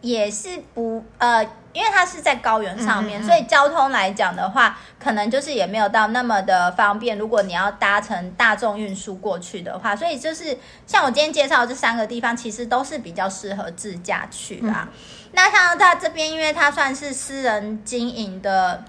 [0.00, 1.46] 也是不呃。
[1.76, 7.18] 因为它是在高原上面，嗯嗯嗯，所以交通来讲的话，可能就是也没有到那么的方便。
[7.18, 10.56] 如果你要搭乘大众运输过去的话，所以就是
[10.86, 14.88] 像我今天介绍的这三个地方，其实都是比较适合自驾去啦。
[14.90, 14.98] 嗯、
[15.32, 18.82] 那像它这边，因为它算是私人经营的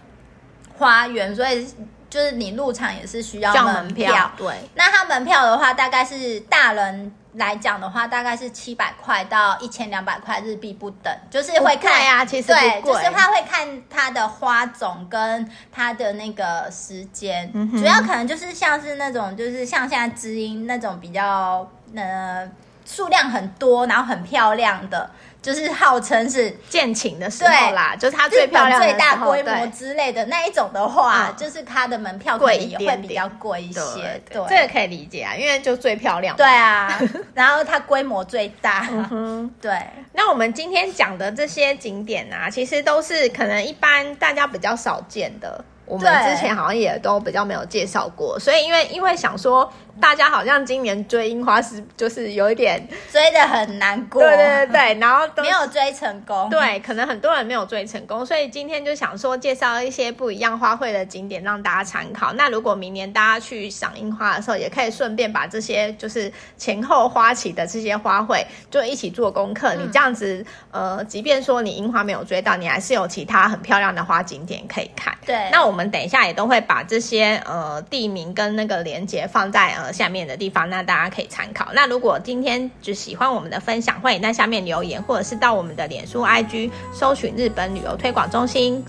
[0.78, 1.68] 花园，所以
[2.10, 4.12] 就是你入场也是需要门票。
[4.12, 7.14] 门票对，那它门票的话，大概是大人。
[7.34, 22.50] 来讲的话，大概是七百块到一千两百块日币不等，就是会看呀，其实对，就是他会看它的花种跟它的那个时间，嗯、主要可能就是像是那种，就是像现在知音那种比较呃
[22.88, 25.12] 数量很多，然后很漂亮的。
[25.40, 34.22] 就是号称是建晴的时候啦，就是它最漂亮、最大规模之类的那一种的话，对就是它的门票可能也会比较贵一些。
[34.30, 36.36] 对，这个可以理解啊，因为就最漂亮。
[36.36, 37.00] 对啊，
[37.34, 38.90] 然后它规模最大。
[38.92, 39.72] 嗯哼，对。
[40.12, 49.72] 那我们今天讲的这些景点啊，其实都是可能一般大家比较少见的，我们之前好像也都比较没有介绍过，所以因为因为想说。
[50.00, 62.32] 大家好像今年追樱花是就是有一点追的很难过，对对对，然后都没有追成功，对，可能很多人没有追成功，所以今天就想说介绍一些不一样花卉的景点让大家参考。
[62.34, 69.74] 那如果明年大家去赏樱花的时候，也可以顺便把这些就是前后花期的这些花卉就一起做功课。
[69.74, 75.12] 嗯、你这样子，呃，即便说你樱花没有追到，你还是有其他很漂亮的花景点可以看。
[75.26, 75.88] 对，那我们。
[75.88, 81.70] 等一下也都会把这些呃地名跟那个连接放在呃下面的地方，那大家可以参考。
[81.74, 88.84] 那如果今天就喜欢我们的分享，欢迎在下面留言，或者是到我们的脸书 IG 搜寻日本旅游推广中心，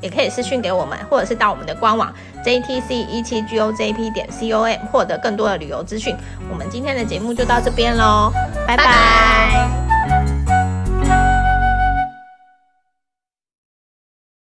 [0.00, 2.12] 也可以私讯给我们，或者是到我们的官网
[2.44, 6.14] jtc 一七 gojp 点 com 获得更多的旅游资讯。
[6.50, 8.32] 我们今天的节目就到这边喽，
[8.66, 9.83] 拜拜。